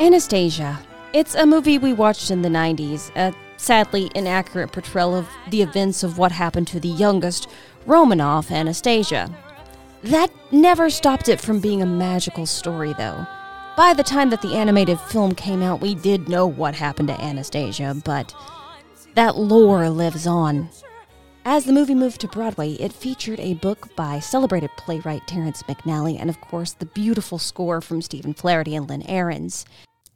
Anastasia. 0.00 0.80
It's 1.12 1.36
a 1.36 1.46
movie 1.46 1.78
we 1.78 1.92
watched 1.92 2.32
in 2.32 2.42
the 2.42 2.48
90s, 2.48 3.14
a 3.14 3.32
sadly 3.56 4.10
inaccurate 4.16 4.72
portrayal 4.72 5.14
of 5.14 5.28
the 5.50 5.62
events 5.62 6.02
of 6.02 6.18
what 6.18 6.32
happened 6.32 6.66
to 6.68 6.80
the 6.80 6.88
youngest 6.88 7.48
Romanov, 7.86 8.50
Anastasia. 8.50 9.30
That 10.02 10.32
never 10.50 10.90
stopped 10.90 11.28
it 11.28 11.40
from 11.40 11.60
being 11.60 11.80
a 11.80 11.86
magical 11.86 12.44
story, 12.44 12.92
though. 12.98 13.24
By 13.76 13.94
the 13.94 14.02
time 14.02 14.30
that 14.30 14.42
the 14.42 14.56
animated 14.56 14.98
film 14.98 15.32
came 15.32 15.62
out, 15.62 15.80
we 15.80 15.94
did 15.94 16.28
know 16.28 16.44
what 16.44 16.74
happened 16.74 17.08
to 17.08 17.20
Anastasia, 17.20 17.94
but 18.04 18.34
that 19.14 19.36
lore 19.36 19.88
lives 19.90 20.26
on. 20.26 20.70
As 21.46 21.66
the 21.66 21.74
movie 21.74 21.94
moved 21.94 22.22
to 22.22 22.28
Broadway, 22.28 22.72
it 22.72 22.90
featured 22.90 23.38
a 23.38 23.52
book 23.52 23.94
by 23.96 24.18
celebrated 24.18 24.70
playwright 24.78 25.26
Terrence 25.26 25.62
McNally 25.64 26.18
and, 26.18 26.30
of 26.30 26.40
course, 26.40 26.72
the 26.72 26.86
beautiful 26.86 27.38
score 27.38 27.82
from 27.82 28.00
Stephen 28.00 28.32
Flaherty 28.32 28.74
and 28.74 28.88
Lynn 28.88 29.02
Ahrens. 29.02 29.66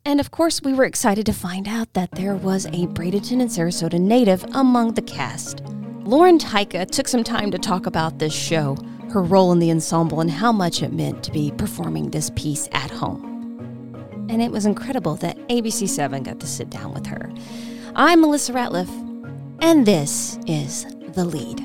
And 0.06 0.20
of 0.20 0.30
course, 0.30 0.62
we 0.62 0.72
were 0.72 0.86
excited 0.86 1.27
to 1.27 1.34
find 1.34 1.68
out 1.68 1.92
that 1.92 2.12
there 2.12 2.34
was 2.34 2.64
a 2.64 2.87
Bradenton 2.87 3.42
and 3.42 3.51
Sarasota 3.51 4.01
native 4.01 4.42
among 4.54 4.95
the 4.95 5.02
cast. 5.02 5.62
Lauren 6.01 6.38
Teyke 6.38 6.91
took 6.91 7.06
some 7.06 7.24
time 7.24 7.51
to 7.51 7.59
talk 7.59 7.84
about 7.84 8.18
this 8.18 8.32
show, 8.32 8.79
her 9.10 9.23
role 9.23 9.52
in 9.52 9.59
the 9.59 9.70
ensemble, 9.70 10.23
and 10.23 10.30
how 10.30 10.51
much 10.51 10.82
it 10.82 10.95
meant 10.95 11.23
to 11.24 11.30
be 11.30 11.52
performing 11.59 12.10
this 12.10 12.30
piece 12.37 12.70
at 12.73 12.90
home. 12.90 13.23
And 14.30 14.40
it 14.40 14.51
was 14.51 14.65
incredible 14.65 15.16
that 15.16 15.37
ABC7 15.48 16.23
got 16.23 16.40
to 16.40 16.46
sit 16.46 16.70
down 16.70 16.95
with 16.95 17.04
her. 17.04 17.30
I'm 17.95 18.23
Melissa 18.23 18.54
Ratliff, 18.54 18.88
and 19.60 19.84
this 19.84 20.38
is 20.46 20.87
The 21.14 21.24
Lead. 21.24 21.60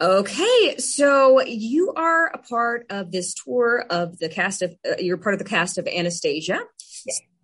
Okay, 0.00 0.76
so 0.78 1.42
you 1.42 1.92
are 1.94 2.28
a 2.28 2.38
part 2.38 2.86
of 2.88 3.10
this 3.10 3.34
tour 3.34 3.84
of 3.90 4.18
the 4.18 4.28
cast 4.28 4.62
of, 4.62 4.74
uh, 4.88 4.94
you're 4.98 5.18
part 5.18 5.34
of 5.34 5.38
the 5.38 5.44
cast 5.44 5.76
of 5.76 5.86
Anastasia. 5.86 6.54
Tell 6.54 6.64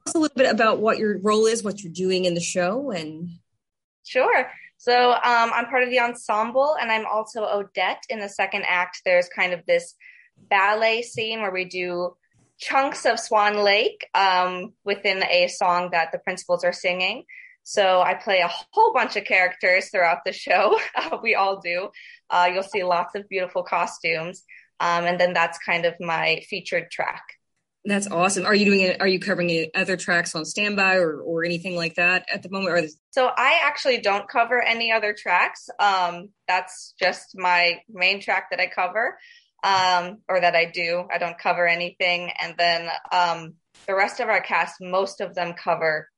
us 0.06 0.14
a 0.14 0.18
little 0.18 0.34
bit 0.34 0.50
about 0.50 0.78
what 0.78 0.98
your 0.98 1.18
role 1.18 1.46
is, 1.46 1.62
what 1.62 1.82
you're 1.82 1.92
doing 1.92 2.24
in 2.24 2.34
the 2.34 2.40
show, 2.40 2.90
and. 2.92 3.28
Sure. 4.04 4.50
So 4.78 5.10
um, 5.10 5.50
I'm 5.52 5.66
part 5.66 5.82
of 5.82 5.90
the 5.90 6.00
ensemble, 6.00 6.76
and 6.80 6.90
I'm 6.90 7.04
also 7.04 7.44
Odette 7.44 8.04
in 8.08 8.20
the 8.20 8.28
second 8.28 8.64
act. 8.66 9.02
There's 9.04 9.28
kind 9.28 9.52
of 9.52 9.66
this 9.66 9.94
ballet 10.48 11.02
scene 11.02 11.42
where 11.42 11.52
we 11.52 11.64
do 11.64 12.14
chunks 12.58 13.04
of 13.04 13.20
Swan 13.20 13.58
Lake 13.58 14.06
um, 14.14 14.72
within 14.84 15.22
a 15.24 15.48
song 15.48 15.90
that 15.92 16.12
the 16.12 16.18
principals 16.18 16.64
are 16.64 16.72
singing. 16.72 17.24
So 17.62 18.00
I 18.00 18.14
play 18.14 18.40
a 18.40 18.50
whole 18.72 18.92
bunch 18.92 19.16
of 19.16 19.24
characters 19.24 19.90
throughout 19.90 20.18
the 20.24 20.32
show. 20.32 20.78
we 21.22 21.34
all 21.34 21.60
do. 21.60 21.88
Uh, 22.30 22.48
you'll 22.52 22.62
see 22.62 22.84
lots 22.84 23.14
of 23.14 23.28
beautiful 23.28 23.64
costumes. 23.64 24.44
Um, 24.78 25.04
and 25.04 25.18
then 25.18 25.32
that's 25.32 25.58
kind 25.58 25.84
of 25.84 25.94
my 25.98 26.42
featured 26.48 26.90
track. 26.90 27.22
That's 27.84 28.08
awesome. 28.08 28.44
Are 28.44 28.54
you 28.54 28.64
doing 28.64 28.80
it? 28.80 29.00
Are 29.00 29.06
you 29.06 29.20
covering 29.20 29.48
any 29.48 29.74
other 29.74 29.96
tracks 29.96 30.34
on 30.34 30.44
standby 30.44 30.96
or, 30.96 31.20
or 31.20 31.44
anything 31.44 31.76
like 31.76 31.94
that 31.94 32.26
at 32.32 32.42
the 32.42 32.50
moment? 32.50 32.72
Or 32.72 32.88
so 33.10 33.30
I 33.36 33.60
actually 33.62 34.00
don't 34.00 34.28
cover 34.28 34.60
any 34.60 34.90
other 34.90 35.14
tracks. 35.16 35.68
Um, 35.78 36.30
that's 36.48 36.94
just 37.00 37.38
my 37.38 37.80
main 37.88 38.20
track 38.20 38.50
that 38.50 38.58
I 38.60 38.66
cover, 38.66 39.18
um, 39.62 40.18
or 40.28 40.40
that 40.40 40.54
I 40.54 40.66
do. 40.66 41.04
I 41.12 41.18
don't 41.18 41.38
cover 41.38 41.66
anything. 41.66 42.30
And 42.40 42.54
then 42.58 42.88
um, 43.12 43.54
the 43.86 43.94
rest 43.94 44.20
of 44.20 44.28
our 44.28 44.40
cast, 44.40 44.80
most 44.80 45.20
of 45.20 45.34
them 45.34 45.54
cover 45.54 46.08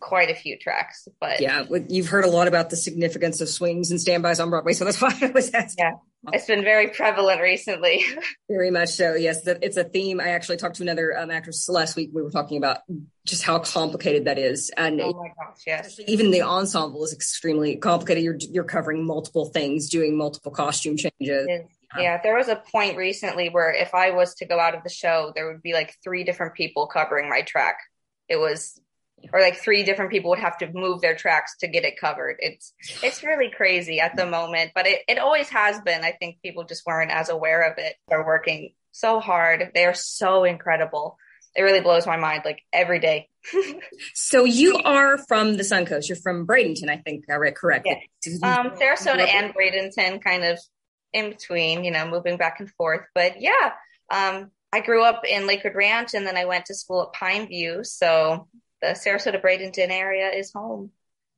quite 0.00 0.30
a 0.30 0.34
few 0.34 0.58
tracks. 0.58 1.08
But 1.20 1.40
yeah, 1.40 1.64
you've 1.88 2.08
heard 2.08 2.24
a 2.24 2.30
lot 2.30 2.48
about 2.48 2.70
the 2.70 2.76
significance 2.76 3.40
of 3.40 3.48
swings 3.48 3.90
and 3.90 4.00
standbys 4.00 4.40
on 4.40 4.50
Broadway, 4.50 4.72
so 4.72 4.84
that's 4.84 5.00
why 5.02 5.16
I 5.20 5.26
was 5.28 5.52
asking. 5.52 5.84
Yeah, 5.84 5.92
it's 6.32 6.46
been 6.46 6.64
very 6.64 6.88
prevalent 6.88 7.40
recently. 7.40 8.04
very 8.48 8.70
much 8.70 8.90
so. 8.90 9.14
Yes, 9.14 9.46
it's 9.46 9.76
a 9.76 9.84
theme. 9.84 10.20
I 10.20 10.30
actually 10.30 10.58
talked 10.58 10.76
to 10.76 10.82
another 10.82 11.16
um, 11.16 11.30
actress 11.30 11.68
last 11.68 11.96
week. 11.96 12.10
We 12.12 12.22
were 12.22 12.30
talking 12.30 12.58
about 12.58 12.78
just 13.24 13.42
how 13.42 13.58
complicated 13.58 14.26
that 14.26 14.38
is, 14.38 14.70
and 14.76 15.00
oh 15.00 15.12
my 15.12 15.28
gosh, 15.28 15.62
yes. 15.66 15.98
Even 16.06 16.30
the 16.30 16.42
ensemble 16.42 17.04
is 17.04 17.12
extremely 17.12 17.76
complicated. 17.76 18.22
You're 18.22 18.38
you're 18.38 18.64
covering 18.64 19.04
multiple 19.04 19.46
things, 19.46 19.88
doing 19.88 20.16
multiple 20.16 20.52
costume 20.52 20.96
changes. 20.96 21.48
Yeah, 21.98 22.20
there 22.22 22.36
was 22.36 22.48
a 22.48 22.56
point 22.56 22.96
recently 22.96 23.48
where 23.48 23.72
if 23.72 23.94
I 23.94 24.10
was 24.10 24.34
to 24.36 24.46
go 24.46 24.58
out 24.58 24.74
of 24.74 24.82
the 24.82 24.90
show, 24.90 25.32
there 25.34 25.50
would 25.50 25.62
be 25.62 25.72
like 25.72 25.94
three 26.02 26.24
different 26.24 26.54
people 26.54 26.86
covering 26.86 27.28
my 27.28 27.42
track. 27.42 27.78
It 28.28 28.36
was 28.36 28.80
or 29.32 29.40
like 29.40 29.56
three 29.56 29.82
different 29.82 30.10
people 30.10 30.30
would 30.30 30.38
have 30.38 30.58
to 30.58 30.70
move 30.72 31.00
their 31.00 31.16
tracks 31.16 31.56
to 31.58 31.68
get 31.68 31.84
it 31.84 31.98
covered. 31.98 32.36
It's 32.38 32.74
it's 33.02 33.22
really 33.22 33.50
crazy 33.50 34.00
at 34.00 34.16
the 34.16 34.26
moment, 34.26 34.72
but 34.74 34.86
it, 34.86 35.00
it 35.08 35.18
always 35.18 35.48
has 35.48 35.80
been. 35.80 36.04
I 36.04 36.12
think 36.12 36.42
people 36.42 36.64
just 36.64 36.86
weren't 36.86 37.10
as 37.10 37.28
aware 37.28 37.70
of 37.70 37.78
it. 37.78 37.96
They're 38.08 38.26
working 38.26 38.74
so 38.92 39.20
hard. 39.20 39.70
They 39.74 39.84
are 39.84 39.94
so 39.94 40.44
incredible. 40.44 41.18
It 41.54 41.62
really 41.62 41.80
blows 41.80 42.06
my 42.06 42.18
mind 42.18 42.42
like 42.44 42.60
every 42.72 42.98
day. 42.98 43.28
so 44.14 44.44
you 44.44 44.76
are 44.76 45.16
from 45.26 45.56
the 45.56 45.62
Suncoast. 45.62 46.08
You're 46.08 46.16
from 46.16 46.46
Bradenton, 46.46 46.90
I 46.90 46.98
think 46.98 47.24
I 47.30 47.36
read 47.36 47.56
correctly. 47.56 48.10
Yes. 48.24 48.42
Um, 48.42 48.72
Sarasota 48.72 49.26
and 49.26 49.54
Bradenton, 49.54 50.22
kind 50.22 50.44
of 50.44 50.58
in 51.16 51.30
between, 51.30 51.84
you 51.84 51.90
know, 51.90 52.08
moving 52.08 52.36
back 52.36 52.60
and 52.60 52.70
forth. 52.70 53.06
But 53.14 53.40
yeah, 53.40 53.72
um, 54.12 54.50
I 54.72 54.80
grew 54.80 55.02
up 55.02 55.22
in 55.24 55.46
Lakewood 55.46 55.74
Ranch 55.74 56.14
and 56.14 56.26
then 56.26 56.36
I 56.36 56.44
went 56.44 56.66
to 56.66 56.74
school 56.74 57.02
at 57.02 57.18
Pineview. 57.18 57.86
So 57.86 58.48
the 58.82 58.88
Sarasota 58.88 59.42
Bradenton 59.42 59.90
area 59.90 60.28
is 60.28 60.52
home. 60.52 60.90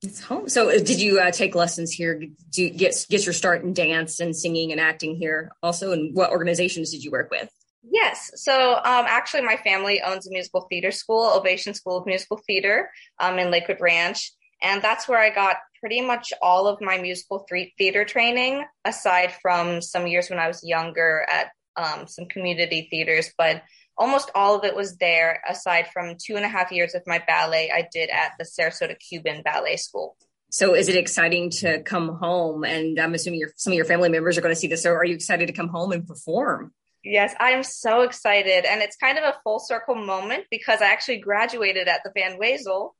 It's 0.02 0.20
home. 0.20 0.48
So, 0.48 0.68
uh, 0.68 0.78
did 0.78 1.00
you 1.00 1.18
uh, 1.18 1.32
take 1.32 1.56
lessons 1.56 1.90
here? 1.90 2.20
Do 2.50 2.62
you 2.62 2.70
get 2.70 3.04
get 3.08 3.26
your 3.26 3.32
start 3.32 3.64
in 3.64 3.72
dance 3.72 4.20
and 4.20 4.34
singing 4.34 4.70
and 4.70 4.80
acting 4.80 5.16
here 5.16 5.50
also? 5.60 5.90
And 5.90 6.14
what 6.14 6.30
organizations 6.30 6.92
did 6.92 7.02
you 7.02 7.10
work 7.10 7.32
with? 7.32 7.50
Yes. 7.82 8.30
So, 8.36 8.74
um, 8.74 9.06
actually, 9.08 9.42
my 9.42 9.56
family 9.56 10.00
owns 10.00 10.28
a 10.28 10.30
musical 10.30 10.62
theater 10.70 10.92
school, 10.92 11.32
Ovation 11.34 11.74
School 11.74 11.96
of 11.96 12.06
Musical 12.06 12.36
Theater, 12.46 12.90
um, 13.18 13.40
in 13.40 13.50
Lakewood 13.50 13.80
Ranch, 13.80 14.30
and 14.62 14.80
that's 14.82 15.08
where 15.08 15.18
I 15.18 15.30
got 15.30 15.56
pretty 15.80 16.00
much 16.00 16.32
all 16.42 16.66
of 16.66 16.80
my 16.80 16.98
musical 16.98 17.46
theater 17.78 18.04
training, 18.04 18.64
aside 18.84 19.32
from 19.40 19.80
some 19.80 20.06
years 20.06 20.30
when 20.30 20.38
I 20.38 20.48
was 20.48 20.62
younger 20.64 21.26
at 21.30 21.50
um, 21.76 22.06
some 22.06 22.26
community 22.26 22.88
theaters. 22.90 23.30
But 23.36 23.62
almost 23.96 24.30
all 24.34 24.56
of 24.56 24.64
it 24.64 24.74
was 24.74 24.96
there, 24.96 25.42
aside 25.48 25.88
from 25.92 26.16
two 26.22 26.36
and 26.36 26.44
a 26.44 26.48
half 26.48 26.72
years 26.72 26.94
of 26.94 27.02
my 27.06 27.22
ballet 27.26 27.70
I 27.72 27.88
did 27.92 28.10
at 28.10 28.32
the 28.38 28.44
Sarasota 28.44 28.98
Cuban 28.98 29.42
Ballet 29.42 29.76
School. 29.76 30.16
So, 30.50 30.74
is 30.74 30.88
it 30.88 30.96
exciting 30.96 31.50
to 31.60 31.82
come 31.82 32.16
home? 32.16 32.64
And 32.64 32.98
I'm 32.98 33.14
assuming 33.14 33.40
your, 33.40 33.50
some 33.56 33.72
of 33.72 33.76
your 33.76 33.84
family 33.84 34.08
members 34.08 34.38
are 34.38 34.40
going 34.40 34.54
to 34.54 34.60
see 34.60 34.66
this. 34.66 34.82
So, 34.82 34.92
are 34.92 35.04
you 35.04 35.14
excited 35.14 35.46
to 35.46 35.52
come 35.52 35.68
home 35.68 35.92
and 35.92 36.06
perform? 36.06 36.72
Yes, 37.04 37.34
I 37.38 37.50
am 37.50 37.62
so 37.62 38.02
excited. 38.02 38.64
And 38.64 38.82
it's 38.82 38.96
kind 38.96 39.18
of 39.18 39.24
a 39.24 39.36
full 39.44 39.58
circle 39.58 39.94
moment 39.94 40.44
because 40.50 40.80
I 40.80 40.86
actually 40.86 41.18
graduated 41.18 41.86
at 41.86 42.00
the 42.02 42.10
Van 42.14 42.38
Wezel 42.40 42.94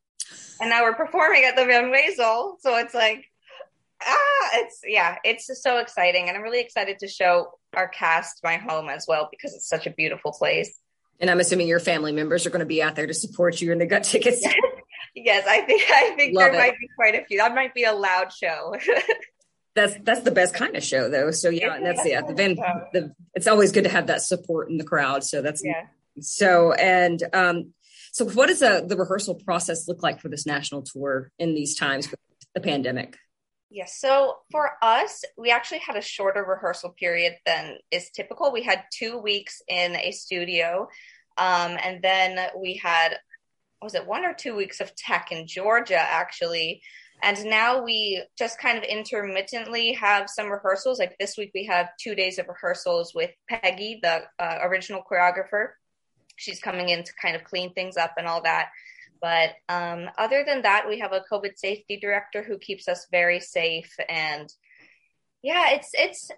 and 0.61 0.71
now 0.71 0.83
we're 0.83 0.95
performing 0.95 1.45
at 1.45 1.56
the 1.56 1.65
Van 1.65 1.93
Wezel. 1.93 2.56
So 2.61 2.77
it's 2.77 2.95
like, 2.95 3.25
ah, 4.03 4.49
it's, 4.55 4.81
yeah, 4.87 5.17
it's 5.25 5.47
just 5.47 5.62
so 5.62 5.79
exciting. 5.79 6.29
And 6.29 6.37
I'm 6.37 6.43
really 6.43 6.61
excited 6.61 6.99
to 7.01 7.09
show 7.09 7.59
our 7.75 7.89
cast 7.89 8.41
my 8.43 8.56
home 8.56 8.89
as 8.89 9.06
well 9.06 9.29
because 9.31 9.55
it's 9.55 9.69
such 9.69 9.87
a 9.87 9.91
beautiful 9.91 10.33
place. 10.33 10.79
And 11.21 11.31
I'm 11.31 11.41
assuming 11.41 11.69
your 11.69 11.81
family 11.81 12.12
members 12.12 12.47
are 12.47 12.51
going 12.51 12.61
to 12.61 12.67
be 12.67 12.83
out 12.83 12.95
there 12.95 13.06
to 13.06 13.15
support 13.15 13.61
you 13.61 13.73
and 13.73 13.81
they 13.81 13.87
got 13.87 14.05
tickets. 14.05 14.47
yes, 15.15 15.45
I 15.49 15.62
think 15.62 15.83
I 15.89 16.15
think 16.17 16.35
Love 16.35 16.53
there 16.53 16.55
it. 16.55 16.59
might 16.59 16.79
be 16.79 16.89
quite 16.97 17.15
a 17.15 17.25
few. 17.25 17.39
That 17.39 17.55
might 17.55 17.75
be 17.75 17.85
a 17.85 17.93
loud 17.93 18.33
show. 18.33 18.77
that's 19.75 19.95
that's 20.03 20.21
the 20.21 20.31
best 20.31 20.55
kind 20.55 20.77
of 20.77 20.83
show 20.83 21.09
though. 21.09 21.31
So 21.31 21.49
yeah, 21.49 21.79
that's 21.81 22.06
yeah. 22.06 22.21
The, 22.21 22.35
Van, 22.35 22.56
the 22.93 23.15
it's 23.35 23.47
always 23.47 23.73
good 23.73 23.85
to 23.85 23.91
have 23.91 24.09
that 24.09 24.23
support 24.23 24.71
in 24.71 24.77
the 24.77 24.85
crowd. 24.85 25.25
So 25.25 25.43
that's 25.43 25.62
yeah. 25.65 25.87
So 26.21 26.73
and 26.73 27.23
um 27.33 27.75
so 28.19 28.25
what 28.25 28.49
does 28.49 28.59
the 28.59 28.97
rehearsal 28.99 29.37
process 29.37 29.87
look 29.87 30.03
like 30.03 30.21
for 30.21 30.29
this 30.29 30.45
national 30.45 30.83
tour 30.83 31.31
in 31.39 31.55
these 31.55 31.77
times 31.77 32.11
with 32.11 32.19
the 32.53 32.61
pandemic? 32.61 33.17
Yes. 33.71 34.01
So 34.01 34.39
for 34.51 34.73
us, 34.83 35.23
we 35.37 35.53
actually 35.53 35.79
had 35.79 35.95
a 35.95 36.03
shorter 36.03 36.43
rehearsal 36.43 36.91
period 36.99 37.37
than 37.47 37.76
is 37.93 38.11
typical. 38.11 38.50
We 38.50 38.65
had 38.65 38.82
two 38.93 39.19
weeks 39.19 39.62
in 39.69 39.94
a 39.94 40.11
studio. 40.11 40.88
Um, 41.37 41.79
and 41.81 42.03
then 42.03 42.41
we 42.61 42.75
had, 42.82 43.19
was 43.81 43.94
it 43.94 44.05
one 44.05 44.25
or 44.25 44.35
two 44.35 44.56
weeks 44.56 44.81
of 44.81 44.97
tech 44.97 45.31
in 45.31 45.47
Georgia, 45.47 46.00
actually? 46.00 46.82
And 47.23 47.44
now 47.44 47.85
we 47.85 48.20
just 48.37 48.59
kind 48.59 48.79
of 48.79 48.82
intermittently 48.82 49.93
have 49.93 50.29
some 50.29 50.50
rehearsals. 50.50 50.99
Like 50.99 51.15
this 51.20 51.37
week, 51.38 51.53
we 51.55 51.67
have 51.67 51.91
two 52.03 52.17
days 52.17 52.41
of 52.41 52.49
rehearsals 52.49 53.12
with 53.15 53.31
Peggy, 53.49 54.00
the 54.03 54.23
uh, 54.41 54.59
original 54.62 55.05
choreographer. 55.09 55.69
She's 56.38 56.61
coming 56.61 56.88
in 56.88 57.05
to 57.05 57.12
kind 57.20 57.37
of 57.37 57.44
clean 57.44 57.73
things 57.75 57.96
up 57.96 58.14
and 58.17 58.26
all 58.26 58.43
that. 58.43 58.70
But 59.20 59.50
um, 59.69 60.08
other 60.17 60.44
than 60.46 60.62
that, 60.62 60.88
we 60.88 61.00
have 61.00 61.12
a 61.12 61.25
COVID 61.31 61.58
safety 61.58 61.99
director 62.00 62.43
who 62.43 62.58
keeps 62.58 62.88
us 62.88 63.06
very 63.11 63.40
safe. 63.40 63.94
And 64.08 64.52
yeah, 65.43 65.70
it's 65.70 65.90
it's 65.94 66.31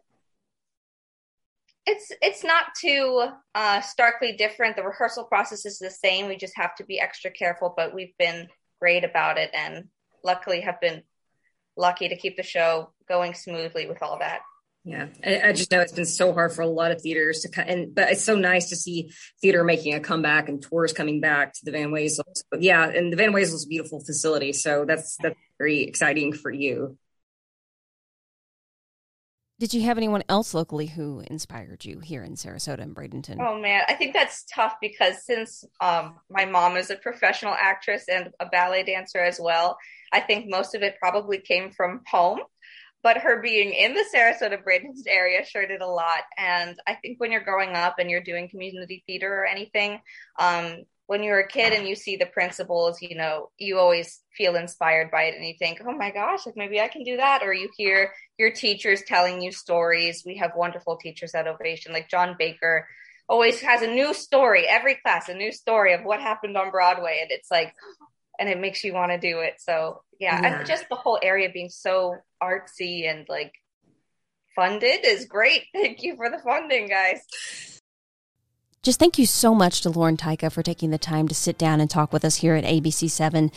it's 1.87 2.13
it's 2.23 2.45
not 2.45 2.67
too 2.79 3.29
uh, 3.55 3.81
starkly 3.81 4.33
different. 4.33 4.77
The 4.77 4.83
rehearsal 4.83 5.25
process 5.25 5.67
is 5.67 5.79
the 5.79 5.91
same. 5.91 6.29
We 6.29 6.37
just 6.37 6.57
have 6.57 6.75
to 6.77 6.85
be 6.85 7.01
extra 7.01 7.31
careful. 7.31 7.75
But 7.77 7.95
we've 7.95 8.17
been 8.19 8.49
great 8.81 9.05
about 9.05 9.39
it, 9.39 9.51
and 9.53 9.89
luckily 10.25 10.61
have 10.63 10.81
been 10.81 11.03
lucky 11.77 12.09
to 12.09 12.17
keep 12.17 12.37
the 12.37 12.43
show 12.43 12.91
going 13.09 13.35
smoothly 13.35 13.87
with 13.87 14.03
all 14.03 14.19
that. 14.19 14.41
Yeah, 14.85 15.09
I, 15.25 15.49
I, 15.49 15.53
just 15.53 15.71
know 15.71 15.81
it's 15.81 15.93
been 15.93 16.07
so 16.07 16.33
hard 16.33 16.53
for 16.53 16.63
a 16.63 16.67
lot 16.67 16.91
of 16.91 17.03
theaters 17.03 17.41
to 17.41 17.51
cut, 17.51 17.69
and 17.69 17.95
but 17.95 18.13
it's 18.13 18.25
so 18.25 18.35
nice 18.35 18.71
to 18.71 18.77
see 18.77 19.11
theater 19.43 19.63
making 19.63 19.93
a 19.93 20.01
comeback 20.01 20.49
and 20.49 20.63
tours 20.63 20.95
coming 20.95 21.21
back 21.21 21.53
to 21.53 21.61
the 21.65 21.71
Van 21.71 21.91
Wezel. 21.91 22.25
But 22.51 22.63
yeah, 22.63 22.89
and 22.89 23.13
the 23.13 23.17
Van 23.17 23.33
Wezel 23.33 23.57
is 23.57 23.67
a 23.67 23.69
beautiful 23.69 24.01
facility, 24.01 24.55
so 24.55 24.87
that's 24.87 25.17
that's 25.23 25.39
very 25.59 25.83
exciting 25.83 26.33
for 26.33 26.51
you. 26.51 26.97
Did 29.59 29.75
you 29.75 29.83
have 29.83 29.99
anyone 29.99 30.25
else 30.31 30.55
locally 30.55 30.87
who 30.87 31.23
inspired 31.27 31.85
you 31.85 32.01
here 32.01 32.25
in 32.25 32.33
Sarasota 32.33 32.81
and 32.81 32.97
Bradenton? 32.97 33.37
Oh 33.39 33.61
man, 33.61 33.83
I 33.87 33.93
think 33.93 34.15
that's 34.15 34.47
tough 34.47 34.77
because 34.81 35.27
since 35.27 35.63
um, 35.83 36.15
my 36.31 36.47
mom 36.47 36.79
is 36.79 36.89
a 36.89 36.97
professional 36.97 37.55
actress 37.61 38.07
and 38.11 38.31
a 38.41 38.47
ballet 38.47 38.85
dancer 38.85 39.19
as 39.19 39.39
well, 39.39 39.77
I 40.11 40.21
think 40.21 40.47
most 40.49 40.75
of 40.75 40.83
it 40.83 40.97
probably 40.99 41.37
came 41.37 41.71
from 41.71 42.01
home 42.11 42.41
but 43.03 43.19
her 43.19 43.41
being 43.41 43.73
in 43.73 43.95
the 43.95 44.05
Sarasota 44.15 44.63
Bradenton 44.63 45.07
area 45.07 45.45
sure 45.45 45.67
did 45.67 45.81
a 45.81 45.87
lot. 45.87 46.23
And 46.37 46.79
I 46.87 46.95
think 46.95 47.19
when 47.19 47.33
you're 47.33 47.45
growing 47.45 47.71
up 47.71 47.97
and 47.99 48.11
you're 48.11 48.23
doing 48.23 48.49
community 48.49 49.03
theater 49.07 49.33
or 49.33 49.47
anything, 49.47 50.01
um, 50.39 50.83
when 51.07 51.23
you're 51.23 51.41
a 51.41 51.49
kid 51.49 51.73
and 51.73 51.89
you 51.89 51.97
see 51.97 52.17
the 52.17 52.27
principals, 52.27 53.03
you 53.03 53.17
know, 53.17 53.51
you 53.59 53.79
always 53.79 54.21
feel 54.37 54.55
inspired 54.55 55.11
by 55.11 55.25
it 55.25 55.35
and 55.35 55.45
you 55.45 55.55
think, 55.59 55.81
oh 55.85 55.97
my 55.97 56.11
gosh, 56.11 56.47
like 56.47 56.57
maybe 56.57 56.81
I 56.81 56.89
can 56.89 57.03
do 57.03 57.17
that. 57.17 57.43
Or 57.43 57.53
you 57.53 57.69
hear 57.77 58.13
your 58.39 58.53
teachers 58.53 59.03
telling 59.03 59.43
you 59.43 59.51
stories. 59.51 60.23
We 60.25 60.37
have 60.37 60.53
wonderful 60.55 60.97
teachers 60.97 61.35
at 61.35 61.49
Ovation, 61.49 61.93
like 61.93 62.09
John 62.09 62.37
Baker 62.39 62.87
always 63.31 63.61
has 63.61 63.81
a 63.81 63.87
new 63.87 64.13
story 64.13 64.67
every 64.69 64.97
class, 64.97 65.29
a 65.29 65.35
new 65.35 65.53
story 65.53 65.95
of 65.95 66.03
what 66.03 66.21
happened 66.21 66.57
on 66.57 66.73
Broadway. 66.73 67.21
And 67.23 67.31
it's 67.31 67.51
like, 67.51 67.73
and 68.41 68.49
it 68.49 68.59
makes 68.59 68.83
you 68.83 68.95
want 68.95 69.13
to 69.13 69.19
do 69.19 69.41
it. 69.41 69.55
So 69.59 70.03
yeah, 70.19 70.41
yeah. 70.41 70.59
and 70.59 70.67
just 70.67 70.89
the 70.89 70.97
whole 70.97 71.19
area 71.23 71.51
being 71.53 71.69
so 71.69 72.17
artsy 72.43 73.09
and 73.09 73.27
like 73.29 73.53
funded 74.57 75.05
is 75.05 75.27
great. 75.27 75.65
Thank 75.73 76.03
you 76.03 76.17
for 76.17 76.31
the 76.31 76.39
funding, 76.39 76.89
guys. 76.89 77.21
Just 78.83 78.99
thank 78.99 79.19
you 79.19 79.27
so 79.27 79.55
much 79.55 79.83
to 79.83 79.91
Lauren 79.91 80.17
Teyke 80.17 80.51
for 80.51 80.63
taking 80.63 80.89
the 80.89 80.97
time 80.97 81.29
to 81.29 81.35
sit 81.35 81.59
down 81.59 81.83
and 81.83 81.91
talk 81.91 82.15
with 82.15 82.25
us 82.25 82.37
here 82.37 82.55
at 82.55 82.65
ABC7. 82.65 83.53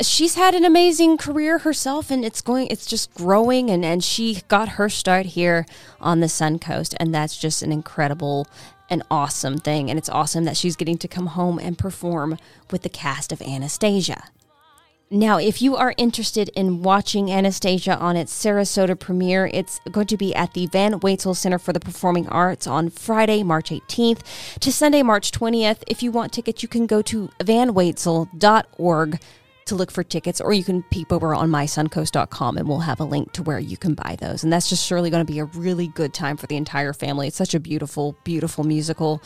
She's 0.00 0.34
had 0.34 0.52
an 0.52 0.64
amazing 0.64 1.16
career 1.16 1.58
herself 1.58 2.10
and 2.10 2.24
it's 2.24 2.40
going 2.40 2.66
it's 2.66 2.84
just 2.84 3.14
growing 3.14 3.70
and, 3.70 3.84
and 3.84 4.02
she 4.02 4.42
got 4.48 4.70
her 4.70 4.88
start 4.88 5.26
here 5.26 5.64
on 6.00 6.18
the 6.18 6.28
Sun 6.28 6.58
Coast 6.58 6.92
and 6.98 7.14
that's 7.14 7.38
just 7.38 7.62
an 7.62 7.70
incredible 7.70 8.48
an 8.90 9.04
awesome 9.12 9.58
thing. 9.58 9.90
And 9.90 9.96
it's 9.96 10.08
awesome 10.08 10.42
that 10.42 10.56
she's 10.56 10.74
getting 10.74 10.98
to 10.98 11.06
come 11.06 11.26
home 11.26 11.60
and 11.60 11.78
perform 11.78 12.36
with 12.72 12.82
the 12.82 12.88
cast 12.88 13.30
of 13.30 13.40
Anastasia. 13.42 14.24
Now, 15.10 15.38
if 15.38 15.60
you 15.60 15.76
are 15.76 15.94
interested 15.98 16.48
in 16.56 16.82
watching 16.82 17.30
Anastasia 17.30 17.96
on 17.98 18.16
its 18.16 18.32
Sarasota 18.32 18.98
premiere, 18.98 19.46
it's 19.52 19.78
going 19.90 20.06
to 20.06 20.16
be 20.16 20.34
at 20.34 20.54
the 20.54 20.66
Van 20.66 20.98
Wezel 21.00 21.36
Center 21.36 21.58
for 21.58 21.72
the 21.72 21.80
Performing 21.80 22.26
Arts 22.28 22.66
on 22.66 22.88
Friday, 22.88 23.42
March 23.42 23.70
18th 23.70 24.58
to 24.58 24.72
Sunday, 24.72 25.02
March 25.02 25.30
20th. 25.30 25.82
If 25.86 26.02
you 26.02 26.10
want 26.10 26.32
tickets, 26.32 26.62
you 26.62 26.68
can 26.68 26.86
go 26.86 27.02
to 27.02 27.28
vanwezel.org 27.38 29.20
to 29.66 29.74
look 29.74 29.90
for 29.90 30.02
tickets, 30.02 30.40
or 30.40 30.52
you 30.52 30.64
can 30.64 30.82
peep 30.84 31.12
over 31.12 31.34
on 31.34 31.50
mysuncoast.com 31.50 32.56
and 32.56 32.66
we'll 32.66 32.80
have 32.80 33.00
a 33.00 33.04
link 33.04 33.32
to 33.32 33.42
where 33.42 33.58
you 33.58 33.76
can 33.76 33.94
buy 33.94 34.16
those. 34.20 34.42
And 34.42 34.52
that's 34.52 34.68
just 34.68 34.86
surely 34.86 35.10
going 35.10 35.24
to 35.24 35.32
be 35.32 35.38
a 35.38 35.44
really 35.44 35.88
good 35.88 36.14
time 36.14 36.36
for 36.36 36.46
the 36.46 36.56
entire 36.56 36.92
family. 36.92 37.28
It's 37.28 37.36
such 37.36 37.54
a 37.54 37.60
beautiful, 37.60 38.16
beautiful 38.24 38.64
musical. 38.64 39.22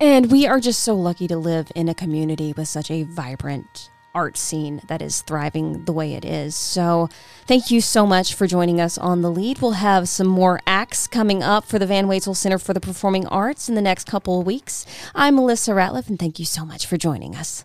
And 0.00 0.30
we 0.30 0.46
are 0.46 0.60
just 0.60 0.82
so 0.82 0.94
lucky 0.94 1.26
to 1.28 1.36
live 1.36 1.70
in 1.74 1.88
a 1.88 1.94
community 1.94 2.52
with 2.56 2.68
such 2.68 2.90
a 2.90 3.04
vibrant 3.04 3.90
art 4.14 4.36
scene 4.36 4.80
that 4.88 5.02
is 5.02 5.22
thriving 5.22 5.84
the 5.84 5.92
way 5.92 6.14
it 6.14 6.24
is. 6.24 6.54
So, 6.54 7.08
thank 7.46 7.70
you 7.70 7.80
so 7.80 8.06
much 8.06 8.34
for 8.34 8.46
joining 8.46 8.80
us 8.80 8.96
on 8.96 9.22
the 9.22 9.30
lead. 9.30 9.60
We'll 9.60 9.72
have 9.72 10.08
some 10.08 10.26
more 10.26 10.60
acts 10.66 11.06
coming 11.06 11.42
up 11.42 11.64
for 11.64 11.78
the 11.78 11.86
Van 11.86 12.06
Wezel 12.06 12.36
Center 12.36 12.58
for 12.58 12.74
the 12.74 12.80
Performing 12.80 13.26
Arts 13.26 13.68
in 13.68 13.74
the 13.74 13.82
next 13.82 14.06
couple 14.06 14.40
of 14.40 14.46
weeks. 14.46 14.86
I'm 15.14 15.36
Melissa 15.36 15.72
Ratliff, 15.72 16.08
and 16.08 16.18
thank 16.18 16.38
you 16.38 16.44
so 16.44 16.64
much 16.64 16.86
for 16.86 16.96
joining 16.96 17.34
us. 17.34 17.64